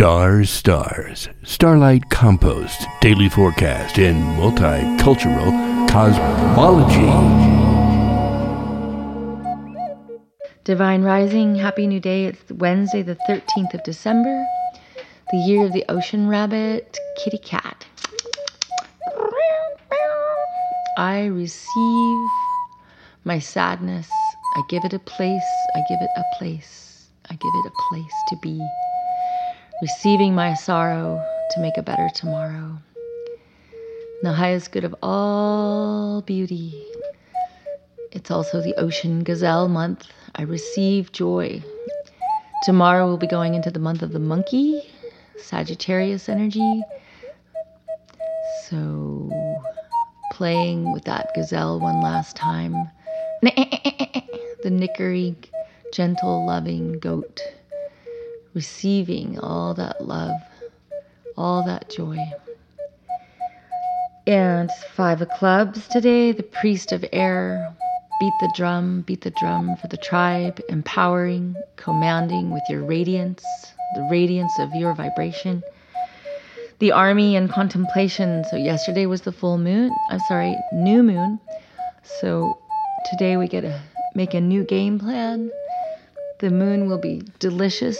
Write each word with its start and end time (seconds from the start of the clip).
Stars, 0.00 0.48
stars, 0.48 1.28
starlight 1.42 2.08
compost, 2.08 2.86
daily 3.02 3.28
forecast, 3.28 3.98
and 3.98 4.16
multicultural 4.40 5.52
cosmology. 5.90 7.04
Divine 10.64 11.02
Rising, 11.02 11.54
Happy 11.54 11.86
New 11.86 12.00
Day. 12.00 12.24
It's 12.24 12.50
Wednesday, 12.50 13.02
the 13.02 13.18
13th 13.28 13.74
of 13.74 13.82
December, 13.82 14.42
the 15.32 15.36
year 15.36 15.66
of 15.66 15.74
the 15.74 15.84
ocean 15.90 16.28
rabbit, 16.28 16.96
kitty 17.22 17.36
cat. 17.36 17.84
I 20.96 21.26
receive 21.26 22.28
my 23.24 23.38
sadness. 23.38 24.08
I 24.56 24.62
give 24.70 24.86
it 24.86 24.94
a 24.94 24.98
place. 24.98 25.42
I 25.74 25.82
give 25.90 26.00
it 26.00 26.10
a 26.16 26.24
place. 26.38 27.10
I 27.28 27.34
give 27.34 27.52
it 27.52 27.66
a 27.66 27.90
place 27.90 28.14
to 28.30 28.36
be 28.40 28.66
receiving 29.80 30.34
my 30.34 30.54
sorrow 30.54 31.24
to 31.50 31.60
make 31.60 31.76
a 31.78 31.82
better 31.82 32.08
tomorrow. 32.14 32.76
The 34.22 34.32
highest 34.32 34.72
good 34.72 34.84
of 34.84 34.94
all 35.02 36.20
beauty. 36.22 36.86
It's 38.12 38.30
also 38.30 38.60
the 38.60 38.74
Ocean 38.74 39.24
Gazelle 39.24 39.68
month. 39.68 40.06
I 40.34 40.42
receive 40.42 41.12
joy. 41.12 41.62
Tomorrow 42.64 43.06
we'll 43.06 43.16
be 43.16 43.26
going 43.26 43.54
into 43.54 43.70
the 43.70 43.78
month 43.78 44.02
of 44.02 44.12
the 44.12 44.18
monkey, 44.18 44.82
Sagittarius 45.38 46.28
energy. 46.28 46.82
So, 48.68 49.30
playing 50.32 50.92
with 50.92 51.04
that 51.04 51.30
gazelle 51.34 51.80
one 51.80 52.00
last 52.00 52.36
time. 52.36 52.90
The 54.62 54.68
nickery, 54.68 55.36
gentle, 55.90 56.44
loving 56.46 56.98
goat 56.98 57.40
receiving 58.54 59.38
all 59.38 59.74
that 59.74 60.06
love, 60.06 60.40
all 61.36 61.64
that 61.64 61.90
joy. 61.90 62.18
And 64.26 64.70
Five 64.94 65.22
of 65.22 65.30
Clubs 65.30 65.88
today, 65.88 66.32
the 66.32 66.42
priest 66.42 66.92
of 66.92 67.04
air. 67.12 67.74
Beat 68.20 68.38
the 68.40 68.52
drum, 68.54 69.00
beat 69.02 69.22
the 69.22 69.30
drum 69.30 69.76
for 69.76 69.88
the 69.88 69.96
tribe, 69.96 70.60
empowering, 70.68 71.56
commanding 71.76 72.50
with 72.50 72.62
your 72.68 72.84
radiance, 72.84 73.42
the 73.94 74.06
radiance 74.10 74.58
of 74.58 74.74
your 74.74 74.92
vibration. 74.92 75.62
The 76.80 76.92
army 76.92 77.34
and 77.34 77.50
contemplation. 77.50 78.44
So, 78.50 78.56
yesterday 78.56 79.06
was 79.06 79.22
the 79.22 79.32
full 79.32 79.56
moon. 79.58 79.90
I'm 80.10 80.20
sorry, 80.20 80.54
new 80.72 81.02
moon. 81.02 81.40
So, 82.20 82.58
today 83.10 83.38
we 83.38 83.48
get 83.48 83.62
to 83.62 83.80
make 84.14 84.34
a 84.34 84.40
new 84.40 84.64
game 84.64 84.98
plan. 84.98 85.50
The 86.40 86.50
moon 86.50 86.88
will 86.88 86.98
be 86.98 87.22
delicious 87.38 87.98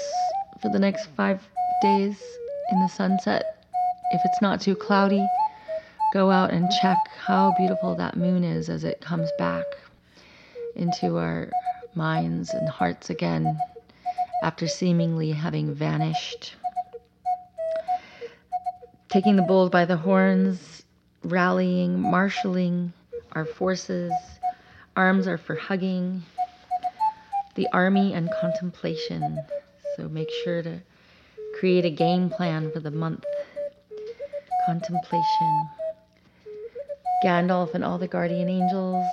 for 0.61 0.69
the 0.69 0.79
next 0.79 1.07
five 1.17 1.47
days 1.83 2.23
in 2.71 2.81
the 2.81 2.89
sunset. 2.89 3.65
If 4.13 4.21
it's 4.25 4.43
not 4.43 4.61
too 4.61 4.75
cloudy, 4.75 5.27
go 6.13 6.31
out 6.31 6.51
and 6.51 6.71
check 6.83 6.99
how 7.19 7.55
beautiful 7.57 7.95
that 7.97 8.17
moon 8.17 8.45
is 8.45 8.69
as 8.69 8.85
it 8.85 9.01
comes 9.01 9.31
back 9.39 9.65
into 10.75 11.17
our 11.17 11.51
minds 11.95 12.51
and 12.51 12.69
hearts 12.69 13.11
again 13.11 13.59
after 14.43 14.67
seemingly 14.67 15.33
having 15.33 15.75
vanished. 15.75 16.55
Taking 19.09 19.37
the 19.37 19.43
bulls 19.43 19.71
by 19.71 19.85
the 19.85 19.97
horns, 19.97 20.85
rallying, 21.25 22.01
marshaling 22.01 22.93
our 23.33 23.45
forces. 23.45 24.13
Arms 24.97 25.27
are 25.27 25.39
for 25.39 25.55
hugging. 25.55 26.23
The 27.55 27.69
army 27.73 28.15
and 28.15 28.31
contemplation. 28.41 29.39
So 29.97 30.09
make 30.09 30.31
sure 30.45 30.63
to 30.63 30.81
create 31.59 31.85
a 31.85 31.91
game 31.91 32.31
plan 32.31 32.71
for 32.71 32.81
the 32.81 32.91
month. 32.91 33.25
Contemplation. 34.65 35.69
Gandalf 37.23 37.75
and 37.75 37.85
all 37.85 37.99
the 37.99 38.09
guardian 38.09 38.49
angels. 38.49 39.07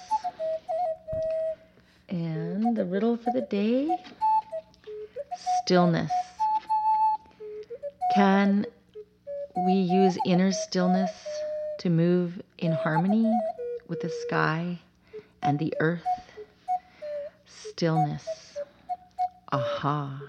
And 2.09 2.75
the 2.75 2.85
riddle 2.85 3.17
for 3.17 3.31
the 3.31 3.41
day 3.41 3.99
stillness. 5.67 6.13
Can 8.09 8.65
we 9.55 9.73
use 9.73 10.17
inner 10.23 10.51
stillness 10.51 11.11
to 11.79 11.89
move 11.89 12.41
in 12.57 12.71
harmony 12.71 13.31
with 13.87 13.99
the 13.99 14.09
sky 14.09 14.79
and 15.41 15.59
the 15.59 15.73
earth? 15.79 16.31
Stillness. 17.45 18.57
Aha. 19.51 20.21